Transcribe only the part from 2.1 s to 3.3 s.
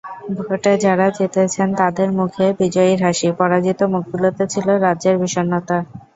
মুখে বিজয়ীর হাসি,